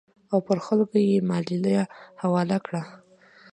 [0.31, 1.83] او پر خلکو یې مالیه
[2.21, 2.81] حواله کړه.